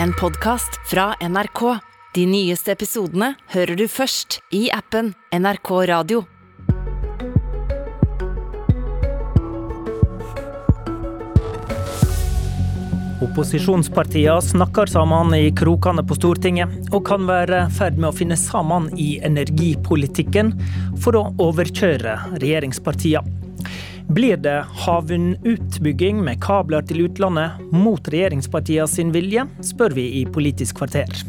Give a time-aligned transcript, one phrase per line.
[0.00, 1.78] en podkast fra NRK.
[2.14, 6.22] De nyeste episodene hører du først i appen NRK Radio.
[13.22, 18.36] Opposisjonspartiene snakker sammen i krokene på Stortinget, og kan være i ferd med å finne
[18.36, 20.56] sammen i energipolitikken
[21.00, 23.41] for å overkjøre regjeringspartiene.
[24.08, 30.80] Blir det havvindutbygging med kabler til utlandet mot regjeringspartiene sin vilje, spør vi i Politisk
[30.80, 31.22] kvarter.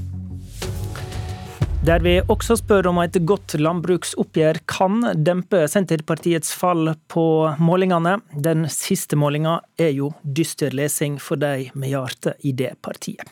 [1.83, 7.25] Der vi også spør om et godt landbruksoppgjør kan dempe Senterpartiets fall på
[7.59, 8.17] målingene.
[8.33, 13.27] Den siste målinga er jo dyster lesing for de med hjertet i det partiet.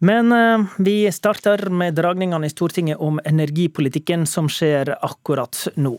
[0.00, 5.96] Men eh, vi starter med dragningene i Stortinget om energipolitikken som skjer akkurat nå.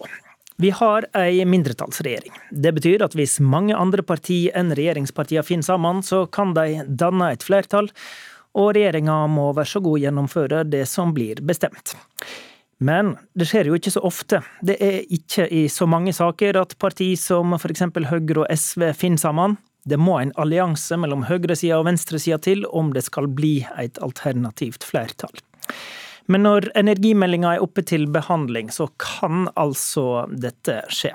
[0.62, 2.34] Vi har ei mindretallsregjering.
[2.52, 7.32] Det betyr at hvis mange andre partier enn regjeringspartiene finner sammen, så kan de danne
[7.34, 7.90] et flertall
[8.58, 11.96] og regjeringa må være så god gjennomføre det som blir bestemt.
[12.82, 14.42] Men det skjer jo ikke så ofte.
[14.66, 17.86] Det er ikke i så mange saker at parti som f.eks.
[18.10, 19.60] Høyre og SV finner sammen.
[19.86, 24.86] Det må en allianse mellom høyresida og venstresida til om det skal bli et alternativt
[24.86, 25.34] flertall.
[26.30, 31.14] Men når energimeldinga er oppe til behandling, så kan altså dette skje.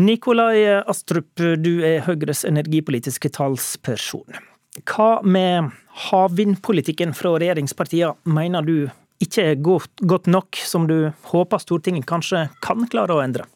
[0.00, 4.40] Nikolai Astrup, du er Høyres energipolitiske talsperson.
[4.86, 5.72] Hva med
[6.10, 8.76] havvindpolitikken fra regjeringspartiene mener du
[9.20, 13.48] ikke er godt, godt nok, som du håper Stortinget kanskje kan klare å endre?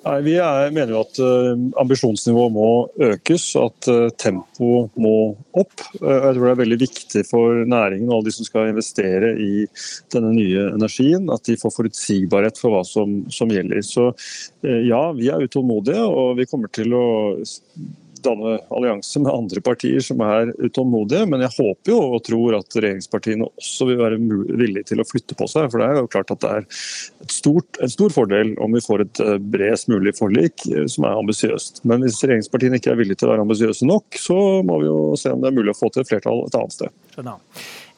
[0.00, 1.50] Nei, Vi er, mener jo at uh,
[1.82, 2.68] ambisjonsnivået må
[3.10, 5.14] økes, at uh, tempoet må
[5.52, 5.74] opp.
[5.98, 9.34] Uh, jeg tror det er veldig viktig for næringen og alle de som skal investere
[9.36, 9.66] i
[10.14, 13.82] denne nye energien, at de får forutsigbarhet for hva som, som gjelder.
[13.84, 14.08] Så
[14.64, 17.06] ja, vi er utålmodige, og vi kommer til å
[18.24, 21.26] danne allianse med andre partier som er utålmodige.
[21.30, 24.20] Men jeg håper jo og tror at regjeringspartiene også vil være
[24.60, 25.70] villige til å flytte på seg.
[25.72, 26.68] For det er jo klart at det er
[27.30, 31.20] stort, en stor fordel om vi får et eh, bredest mulig forlik eh, som er
[31.20, 31.84] ambisiøst.
[31.88, 34.98] Men hvis regjeringspartiene ikke er villige til å være ambisiøse nok, så må vi jo
[35.20, 36.98] se om det er mulig å få til et flertall et annet sted.
[37.14, 37.40] Skjønner.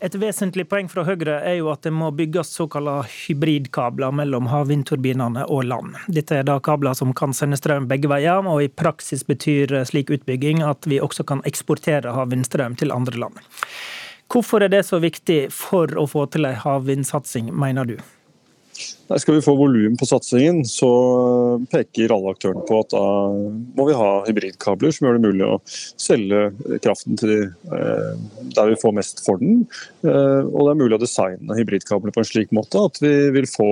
[0.03, 5.45] Et vesentlig poeng fra Høyre er jo at det må bygges såkalte hybridkabler mellom havvindturbinene
[5.47, 5.93] og land.
[6.11, 10.11] Dette er da kabler som kan sende strøm begge veier, og i praksis betyr slik
[10.11, 13.39] utbygging at vi også kan eksportere havvindstrøm til andre land.
[14.27, 17.95] Hvorfor er det så viktig for å få til en havvindsatsing, mener du?
[19.19, 20.89] Skal vi få volum på satsingen, så
[21.71, 23.05] peker alle aktørene på at da
[23.77, 28.13] må vi ha hybridkabler som gjør det mulig å selge kraften til eh,
[28.57, 29.65] der vi får mest for den.
[30.07, 33.49] Eh, og det er mulig å designe hybridkabler på en slik måte at vi vil
[33.51, 33.71] få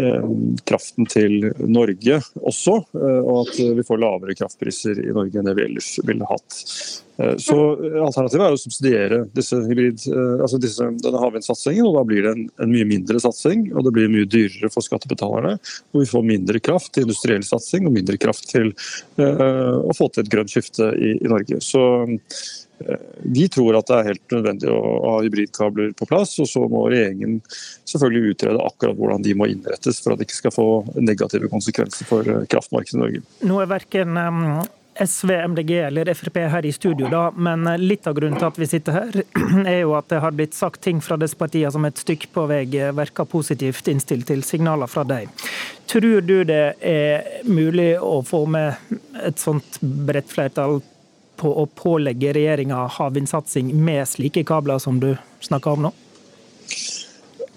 [0.00, 0.30] eh,
[0.68, 5.68] kraften til Norge også, og at vi får lavere kraftpriser i Norge enn det vi
[5.68, 6.58] ellers ville hatt.
[7.42, 7.54] Så
[8.00, 10.06] Alternativet er å subsidiere disse hybrid,
[10.40, 13.92] altså disse, denne havvindsatsingen, og da blir det en, en mye mindre satsing og det
[13.92, 15.56] blir mye dyrere dyrere for skattebetalerne.
[15.92, 18.72] Og vi får mindre kraft til industriell satsing og mindre kraft til
[19.20, 21.60] uh, å få til et grønt skifte i, i Norge.
[21.64, 26.48] Så uh, vi tror at det er helt nødvendig å ha hybridkabler på plass, og
[26.48, 27.38] så må regjeringen
[27.88, 32.08] selvfølgelig utrede akkurat hvordan de må innrettes for at det ikke skal få negative konsekvenser
[32.08, 33.24] for eh, kraftmarkedet i Norge.
[33.44, 34.16] Nå er verken
[34.94, 38.68] SV, MDG eller Frp her i studio, da, men litt av grunnen til at vi
[38.68, 39.18] sitter her,
[39.72, 42.46] er jo at det har blitt sagt ting fra disse partiene som et stykke på
[42.50, 45.30] vei virker positivt innstilt til signaler fra deg.
[45.90, 48.76] Tror du det er mulig å få med
[49.24, 50.80] et sånt bredt flertall
[51.40, 55.94] på å pålegge regjeringa havvindsatsing med slike kabler som du snakker om nå?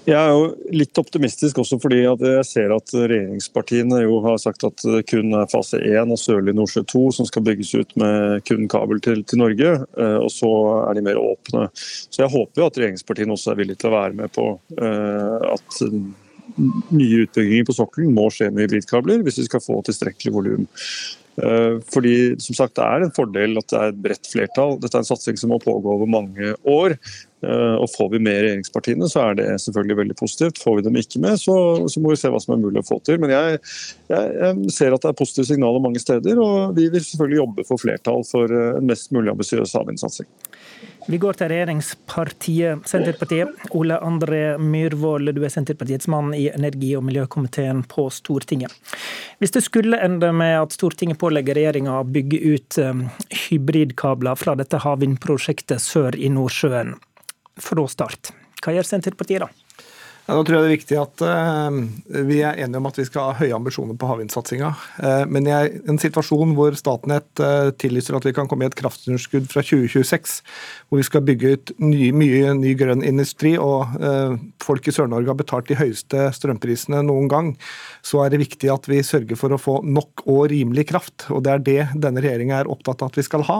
[0.04, 4.84] Jeg er jo litt optimistisk også fordi jeg ser at regjeringspartiene jo har sagt at
[4.84, 8.68] det kun er fase 1 og Sørlig Nordsjø 2 som skal bygges ut med kun
[8.72, 9.72] kabel til, til, Norge.
[9.96, 10.52] Eh, og så
[10.90, 11.70] er de mer åpne.
[11.78, 15.54] Så jeg håper jo at regjeringspartiene også er villige til å være med på uh,
[15.54, 15.80] at
[16.92, 20.68] nye utbygginger på sokkelen må skje med hybridkabler hvis vi skal få tilstrekkelig volum.
[21.34, 24.78] Uh, fordi som sagt, Det er en fordel at det er et bredt flertall.
[24.82, 26.98] Dette er en satsing som må pågå over mange år.
[27.44, 30.62] Eh, og Får vi med regjeringspartiene, så er det selvfølgelig veldig positivt.
[30.64, 31.56] Får vi dem ikke med, så,
[31.92, 33.20] så må vi se hva som er mulig å få til.
[33.22, 33.60] Men jeg,
[34.12, 37.68] jeg, jeg, ser at det er positive signaler mange steder, og vi vil selvfølgelig jobbe
[37.68, 40.30] for flertall for eh, en mest mulig ambisiøs havvindsatsing.
[41.08, 43.50] Vi går til regjeringspartiet Senterpartiet.
[43.76, 48.72] Ole André Myhrvold, du er Senterpartiets mann i energi- og miljøkomiteen på Stortinget.
[49.44, 53.04] Hvis det skulle ende med at Stortinget pålegger regjeringa å bygge ut eh,
[53.48, 56.96] hybridkabler fra dette havvindprosjektet sør i Nordsjøen,
[57.60, 58.32] fra start.
[58.64, 59.52] Hva gjør Senterpartiet da?
[60.24, 63.04] Ja, nå tror jeg det er viktig at uh, Vi er enige om at vi
[63.10, 64.70] skal ha høye ambisjoner på havvindsatsinga.
[64.96, 68.78] Uh, men i en situasjon hvor Statnett uh, tillyser at vi kan komme i et
[68.80, 70.38] kraftunderskudd fra 2026,
[70.88, 73.92] hvor vi skal bygge ut ny, mye ny grønn industri, og
[74.64, 77.50] folk i Sør-Norge har betalt de høyeste strømprisene noen gang,
[78.06, 81.28] så er det viktig at vi sørger for å få nok og rimelig kraft.
[81.34, 83.60] og Det er det denne regjeringa er opptatt av at vi skal ha.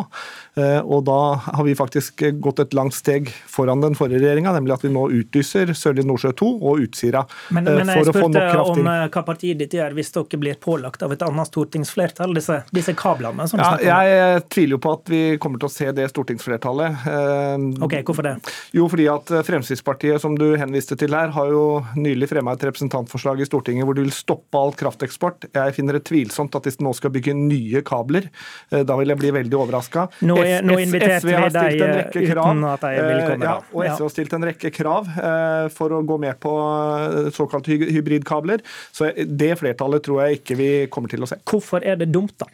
[0.84, 4.86] Og Da har vi faktisk gått et langt steg foran den forrige regjeringa, nemlig at
[4.86, 7.24] vi nå utlyser Sørlige Nordsjø 2 og Utsira.
[7.54, 11.14] Men, men jeg spurte om eh, hva partiet ditt gjør hvis dere blir pålagt av
[11.16, 15.22] et annet stortingsflertall, disse, disse kablene som ja, Jeg eh, tviler jo på at vi
[15.42, 17.08] kommer til å se det stortingsflertallet.
[17.14, 18.36] Eh, ok, Hvorfor det?
[18.76, 21.66] Jo, fordi at Fremskrittspartiet, som du henviste til her, har jo
[21.98, 25.50] nylig fremma et representantforslag i Stortinget hvor de vil stoppe all krafteksport.
[25.54, 28.30] Jeg finner det tvilsomt at de nå skal bygge nye kabler.
[28.72, 30.08] Da vil jeg bli veldig overraska.
[30.26, 31.84] Nå, nå inviterte vi deg
[32.34, 33.48] uten at jeg vil komme.
[33.48, 35.10] Ja, og SV har stilt en rekke krav
[35.74, 38.64] for å gå med på eh, såkalte hybridkabler.
[38.92, 41.40] Så det flertallet tror jeg ikke vi kommer til å se.
[41.50, 42.50] Hvorfor er det dumt, da?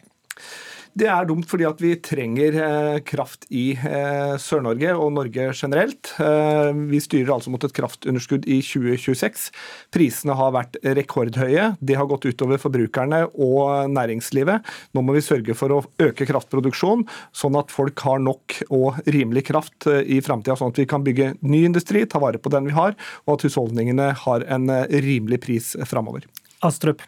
[0.97, 6.11] Det er dumt fordi at vi trenger eh, kraft i eh, Sør-Norge og Norge generelt.
[6.23, 9.49] Eh, vi styrer altså mot et kraftunderskudd i 2026.
[9.93, 11.69] Prisene har vært rekordhøye.
[11.79, 14.65] Det har gått utover forbrukerne og næringslivet.
[14.97, 17.05] Nå må vi sørge for å øke kraftproduksjonen,
[17.37, 21.35] sånn at folk har nok og rimelig kraft i framtida, sånn at vi kan bygge
[21.45, 22.97] ny industri, ta vare på den vi har,
[23.27, 26.27] og at husholdningene har en rimelig pris framover.
[26.65, 27.05] Astrup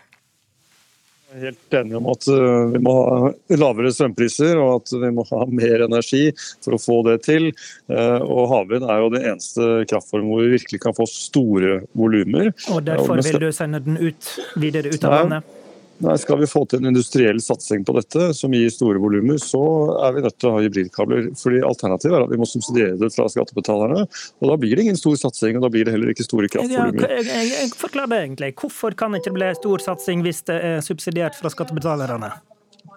[1.40, 3.30] helt enig om at eh, vi må ha
[3.60, 6.24] lavere strømpriser og at vi må ha mer energi
[6.64, 7.52] for å få det til.
[7.92, 12.52] Eh, og Havvind er jo den eneste kraftformen hvor vi virkelig kan få store volumer.
[12.74, 15.58] Og derfor vil du sende den ut, videre ut av landet?
[16.02, 19.62] Nei, Skal vi få til en industriell satsing på dette, som gir store volumer, så
[20.08, 21.32] er vi nødt til å ha hybridkabler.
[21.38, 24.06] Fordi Alternativet er at vi må subsidiere det fra skattebetalerne.
[24.42, 27.06] og Da blir det ingen stor satsing, og da blir det heller ikke store kraftvolumer.
[27.06, 27.74] Ja, jeg,
[28.12, 28.54] det egentlig.
[28.62, 32.34] Hvorfor kan det ikke bli stor satsing hvis det er subsidiert fra skattebetalerne?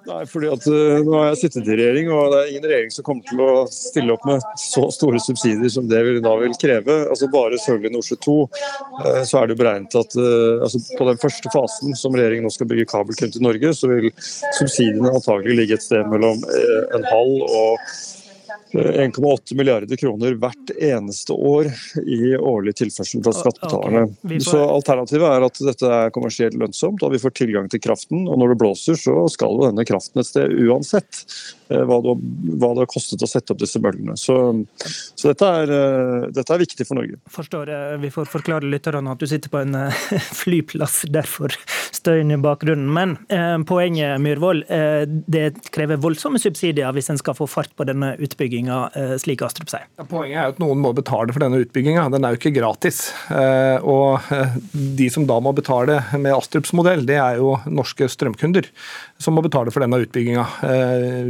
[0.05, 2.93] Nei, fordi at uh, Nå har jeg sittet i regjering, og det er ingen regjering
[2.93, 6.57] som kommer til å stille opp med så store subsidier som det vi da vil
[6.61, 6.99] kreve.
[7.09, 11.23] Altså Bare Sørlige Nordsjø 2 uh, så er det beregnet at uh, altså på den
[11.23, 14.11] første fasen som regjeringen nå skal bygge kabel til Norge, så vil
[14.59, 17.89] subsidiene antagelig ligge et sted mellom en halv og
[18.81, 21.71] 1,8 milliarder kroner hvert eneste år
[22.03, 24.05] i årlig tilførsel fra skattebetalerne.
[24.11, 24.39] Okay.
[24.39, 24.47] Får...
[24.49, 28.27] Så Alternativet er at dette er kommersielt lønnsomt, og vi får tilgang til kraften.
[28.29, 31.25] og Når det blåser, så skal jo denne kraften et sted uansett.
[31.69, 32.17] Eh, hva det,
[32.59, 34.17] hva det, har kostet å sette opp disse møllene.
[34.21, 34.37] Så,
[35.15, 37.21] så dette, er, eh, dette, er, viktig for Norge.
[37.33, 37.73] Forstår.
[37.73, 38.01] jeg.
[38.05, 40.05] Vi får forklare lytterne at du sitter på en eh,
[40.43, 41.55] flyplass, derfor
[41.95, 42.91] støyen i bakgrunnen.
[42.93, 47.87] Men eh, poenget, Myhrvold, eh, det krever voldsomme subsidier hvis en skal få fart på
[47.89, 48.15] denne
[48.65, 49.87] utbygginga, eh, slik Astrup sier.
[50.09, 52.11] Poenget er at noen må betale for denne utbygginga.
[52.11, 53.13] Den er jo ikke gratis.
[53.85, 54.21] og
[54.73, 58.69] de som da må betale med Astrups modell, det er jo norske strømkunder
[59.19, 60.45] som må betale for denne utbygginga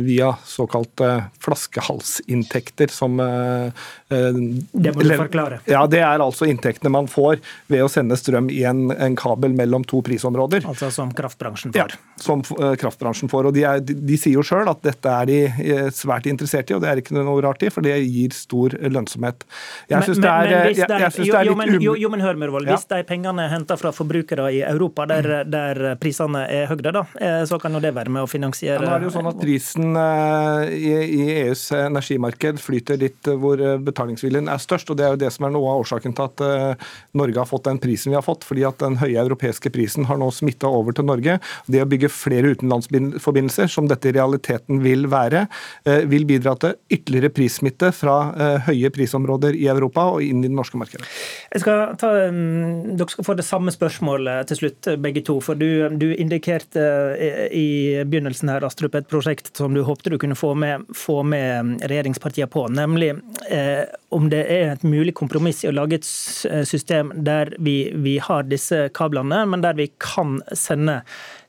[0.02, 1.10] via såkalte
[1.44, 5.60] flaskehalsinntekter som Det må du forklare.
[5.70, 9.54] Ja, Det er altså inntektene man får ved å sende strøm i en, en kabel
[9.54, 10.64] mellom to prisområder.
[10.68, 11.94] Altså som kraftbransjen får?
[11.94, 13.50] Ja, som kraftbransjen får.
[13.50, 16.76] og De, er, de, de sier jo sjøl at dette er de svært interessert i,
[16.76, 19.44] og det er ikke noe rart i, for det gir stor lønnsomhet.
[19.90, 22.68] Jeg syns det, det, er litt jo, men, jo, jo, men hør, Mørvold.
[22.68, 22.76] Ja.
[22.76, 27.04] Hvis de pengene er henta fra forbrukere i Europa, der, der, prisene er høyere, da,
[27.20, 29.30] eh, så kan jo det være med å finansiere ja, Nå er det jo sånn
[29.30, 29.98] at Prisen
[30.74, 35.32] i, i EUs energimarked flyter litt hvor betalingsviljen er størst, og det er jo det
[35.34, 36.44] som er noe av årsaken til at
[37.16, 38.44] Norge har fått den prisen vi har fått.
[38.44, 41.38] fordi at den høye europeiske prisen har nå smitta over til Norge.
[41.70, 45.46] Det å bygge flere utenlandsforbindelser, som dette i realiteten vil være,
[45.84, 50.48] eh, vil bidra til ytterligere prissmitte fra eh, høye prisområder i Europa og inn i
[50.48, 51.06] det norske markedet.
[51.56, 55.40] Skal ta, mm, dere skal få det samme spørsmålet til slutt, begge to.
[55.44, 56.84] For du, du indikerte
[57.18, 61.22] eh, i begynnelsen her, Astrup, et prosjekt som du håpte du kunne få med, få
[61.26, 62.66] med regjeringspartiene på.
[62.74, 63.12] Nemlig
[63.50, 66.08] eh, om det er et mulig kompromiss i å lage et
[66.68, 71.00] system der vi, vi har disse kablene, men der vi kan sende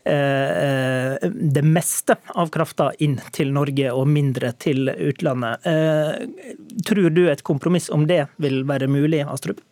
[0.05, 5.65] eh, eh, det meste av krafta inn til Norge og mindre til utlandet.
[5.69, 6.57] Eh,
[6.87, 9.63] tror du et kompromiss om det vil være mulig, Astrup?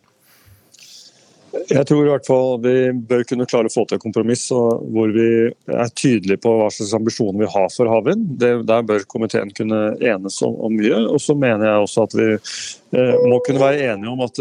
[1.70, 2.74] Jeg tror i hvert fall vi
[3.08, 6.94] bør kunne klare å få til et kompromiss hvor vi er tydelige på hva slags
[6.98, 8.26] ambisjoner vi har for havvind.
[8.40, 11.04] Der bør komiteen kunne enes om, mye.
[11.08, 12.28] Og så mener jeg også at vi
[12.94, 14.38] må kunne være enige om at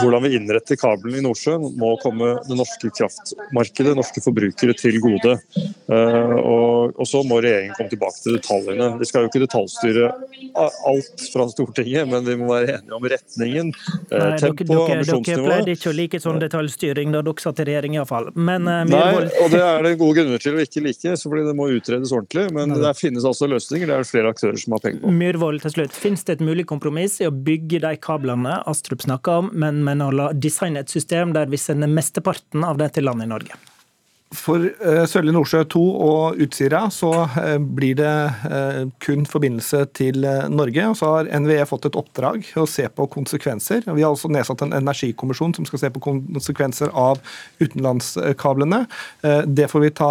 [0.00, 5.36] hvordan vi innretter kabelen i Nordsjøen må komme det norske kraftmarkedet, norske forbrukere, til gode.
[5.88, 8.88] Og, og så må regjeringen komme tilbake til detaljene.
[9.00, 10.10] Vi skal jo ikke detaljstyre
[10.88, 13.72] alt fra Stortinget, men vi må være enige om retningen,
[14.10, 15.44] Nei, tempo, dere, ambisjonsnivå.
[15.44, 18.30] Dere pleide ikke å like sånn detaljstyring da dere satt i regjering iallfall.
[18.34, 21.46] Men uh, Nei, og det er det gode grunner til å ikke like, så fordi
[21.48, 22.46] det må utredes ordentlig.
[22.54, 23.90] Men det finnes altså løsninger.
[23.90, 25.14] Det er det flere aktører som har penger på.
[25.22, 25.98] Myhrvold til slutt.
[26.04, 30.02] Finnes det et mulig kompromiss i å bygge de kablene Astrup snakker om, men, men
[30.04, 33.60] å la designe et system der vi sender mesteparten av det til land i Norge?
[34.34, 38.12] For uh, Sørlige Nordsjø 2 og Utsira så uh, blir det
[38.44, 40.88] uh, kun forbindelse til Norge.
[40.88, 43.84] og Så har NVE fått et oppdrag å se på konsekvenser.
[43.86, 47.20] Vi har også nedsatt en energikommisjon som skal se på konsekvenser av
[47.62, 48.84] utenlandskablene.
[49.46, 50.10] Det får vi ta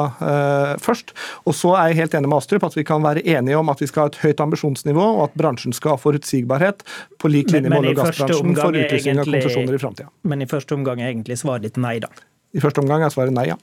[0.82, 1.14] først.
[1.50, 3.82] Og så er jeg helt enig med Astrup at vi kan være enige om at
[3.84, 6.86] vi skal ha et høyt ambisjonsnivå, og at bransjen skal ha forutsigbarhet
[7.22, 10.12] på lik linje med olje- og gassbransjen for utlysning av konsesjoner i framtida.
[10.30, 12.12] Men i første omgang er egentlig svaret ditt nei, da?
[12.54, 13.58] I første omgang er svaret nei, ja.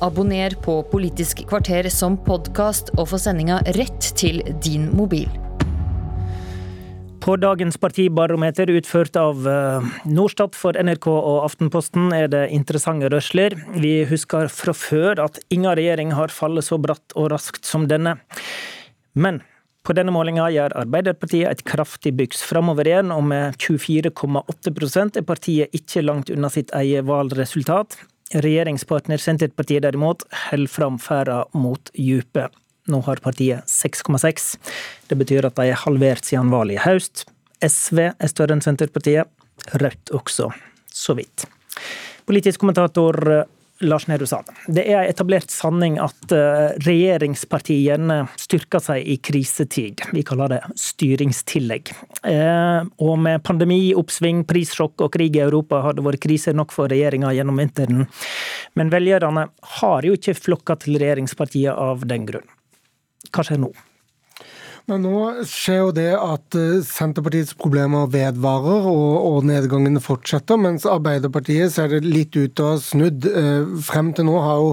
[0.00, 5.26] Abonner på Politisk kvarter som podkast og få sendinga rett til din mobil.
[7.18, 13.56] På dagens partibarometer utført av eh, Norstat for NRK og Aftenposten er det interessante rørsler.
[13.74, 18.14] Vi husker fra før at ingen regjering har fallet så bratt og raskt som denne.
[19.18, 19.42] Men
[19.82, 25.74] på denne målinga gjør Arbeiderpartiet et kraftig byks framover igjen, og med 24,8% er partiet
[25.74, 27.98] ikke langt unna sitt eget valgresultat.
[28.34, 32.52] Regjeringspartner Senterpartiet derimot holder fram ferda mot djupet.
[32.88, 34.56] Nå har partiet 6,6.
[35.08, 37.24] Det betyr at de er halvert siden valget i høst.
[37.64, 39.28] SV er større enn Senterpartiet.
[39.80, 40.50] Rødt også,
[40.92, 41.44] så vidt.
[42.28, 43.16] Politisk kommentator
[43.80, 44.82] Lars Nehru sa det.
[44.82, 50.02] Er en etablert sanning at eh, regjeringspartiene styrker seg i krisetid.
[50.14, 51.92] Vi kaller det styringstillegg.
[52.26, 56.74] Eh, og med pandemi, oppsving, prissjokk og krig i Europa har det vært krise nok
[56.74, 58.08] for regjeringa gjennom vinteren.
[58.78, 62.50] Men velgerne har jo ikke flokka til regjeringspartiene av den grunn.
[63.30, 63.70] Hva skjer nå?
[64.88, 70.86] Men nå skjer jo det at eh, Senterpartiets problemer vedvarer og, og nedgangen fortsetter, mens
[70.88, 73.26] Arbeiderpartiet ser det litt ut til å ha snudd.
[73.28, 74.70] Eh, frem til nå har jo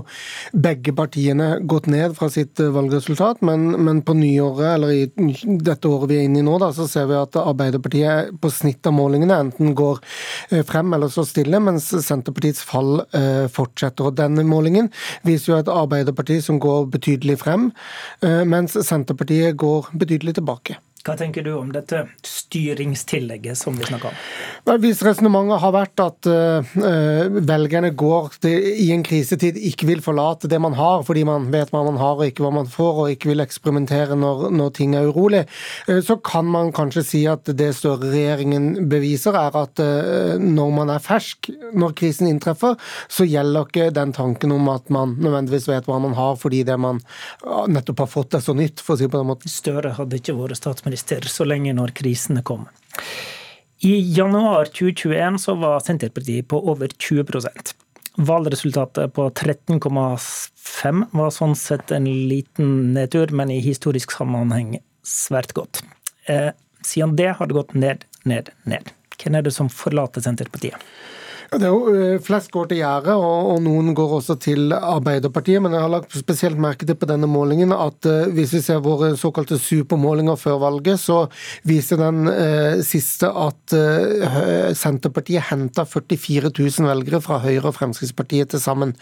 [0.55, 5.91] begge partiene gått ned fra sitt eh, valgresultat, men, men på nyåret, eller i dette
[5.91, 8.95] året vi er inne i nå, da, så ser vi at Arbeiderpartiet på snitt av
[8.95, 9.99] målingene enten går
[10.67, 13.01] frem eller så stille, mens Senterpartiets fall
[13.51, 14.07] fortsetter.
[14.07, 14.87] Og Denne målingen
[15.27, 17.67] viser jo et Arbeiderparti som går betydelig frem,
[18.47, 20.79] mens Senterpartiet går betydelig betydelig tilbake.
[21.05, 24.79] Hva tenker du om dette styringstillegget som vi snakker om?
[24.81, 30.49] Hvis resonnementet har vært at uh, velgerne går til, i en krisetid ikke vil forlate
[30.49, 33.13] det man har, fordi man vet hva man har og ikke hva man får, og
[33.13, 35.43] ikke vil eksperimentere når, når ting er urolig,
[35.91, 40.95] uh, så kan man kanskje si at det Støre-regjeringen beviser, er at uh, når man
[40.95, 45.85] er fersk, når krisen inntreffer, så gjelder ikke den tanken om at man nødvendigvis vet
[45.85, 46.97] hva man har fordi det man
[47.69, 49.53] nettopp har fått, er så nytt, for å si på den måten.
[49.53, 52.67] Støre hadde ikke vært statsminister statsminister så lenge når krisene kom.
[53.79, 57.75] I januar 2021 så var Senterpartiet på over 20%
[58.17, 65.83] Valgresultatet på 13,5 var sånn sett en liten nedtur, men i historisk sammenheng svært godt.
[66.31, 68.87] Eh, siden det har det gått ned, ned, ned.
[69.19, 70.79] Hvem er det som forlater Senterpartiet?
[71.55, 75.61] Det er jo eh, Flest går til gjerdet, og, og, noen går også til Arbeiderpartiet.
[75.63, 78.81] Men jeg har lagt spesielt merke til på denne målingen at uh, hvis vi ser
[78.83, 81.25] våre såkalte supermålinger før valget, så
[81.67, 88.51] viser den uh, siste at uh, Senterpartiet henta 44 000 velgere fra Høyre og Fremskrittspartiet
[88.51, 88.95] til sammen.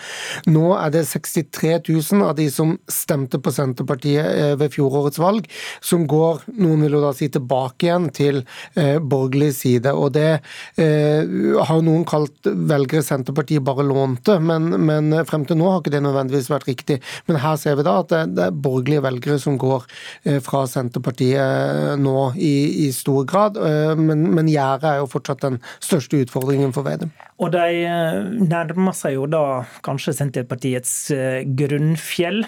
[0.50, 5.48] Nå er det 63 000 av de som stemte på Senterpartiet ved fjorårets valg,
[5.82, 8.42] som går, noen vil jo da si, tilbake igjen til
[8.76, 9.94] borgerlig side.
[9.94, 10.30] Og det
[10.78, 16.04] har noen kalt velgere Senterpartiet bare lånte, men, men, frem til nå har ikke det
[16.06, 17.00] nødvendigvis vært riktig.
[17.28, 19.86] Men her ser vi da at det, det er borgerlige velgere som går
[20.24, 22.54] eh, fra Senterpartiet eh, nå i,
[22.86, 23.60] i stor grad.
[23.60, 27.14] Eh, men, men gjerdet er jo fortsatt den største utfordringen for Vedum.
[27.44, 30.94] Og de nærmer seg jo da kanskje Senterpartiets
[31.60, 32.44] grunnfjell.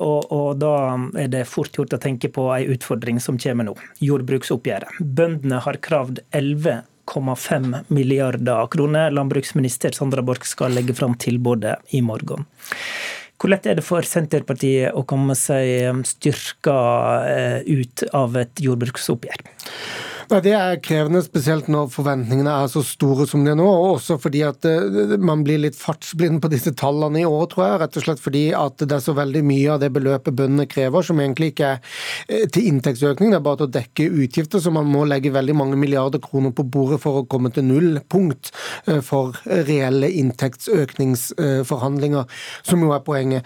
[0.00, 0.72] Og, og da
[1.20, 3.76] er det fort gjort å tenke på ei utfordring som kommer nå.
[4.02, 4.98] Jordbruksoppgjøret.
[4.98, 9.10] Bøndene har kravd 11 1,5 milliarder kroner.
[9.10, 12.46] Landbruksminister Sandra Borch skal legge fram tilbudet i morgen.
[13.40, 16.76] Hvor lett er det for Senterpartiet å komme seg styrka
[17.24, 19.46] eh, ut av et jordbruksoppgjør?
[20.30, 23.64] Det er krevende, spesielt når forventningene er så store som de er nå.
[23.66, 27.64] Og også fordi at eh, man blir litt fartsblind på disse tallene i år, tror
[27.66, 27.80] jeg.
[27.82, 31.02] Rett og slett fordi at det er så veldig mye av det beløpet bøndene krever,
[31.06, 31.78] som egentlig ikke er
[32.28, 34.58] eh, til inntektsøkning, det er bare til å dekke utgifter.
[34.62, 37.92] Så man må legge veldig mange milliarder kroner på bordet for å komme til null
[38.10, 38.44] punkt
[39.06, 39.26] for
[39.66, 42.24] reelle inntektsøkningsforhandlinger,
[42.66, 43.42] som jo er poenget.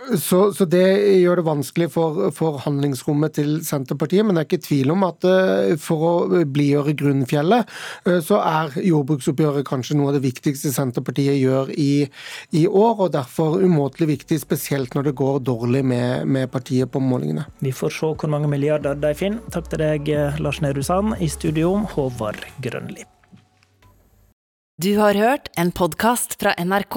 [0.00, 0.84] Så, så, det
[1.20, 4.24] gjør det vanskelig for, for, handlingsrommet til Senterpartiet.
[4.24, 7.68] Men det er ikke tvil om at uh, for å blidgjøre grunnfjellet,
[8.08, 12.08] uh, så er jordbruksoppgjøret kanskje noe av det viktigste Senterpartiet gjør i,
[12.56, 13.06] i år.
[13.06, 17.46] Og derfor umåtelig viktig, spesielt når det går dårlig med, med, partiet på målingene.
[17.60, 19.44] Vi får se hvor mange milliarder de finner.
[19.52, 21.18] Takk til deg, Lars Nehru Sand.
[21.20, 23.04] I studio, Håvard Grønli.
[24.80, 26.96] Du har hørt en podkast fra NRK.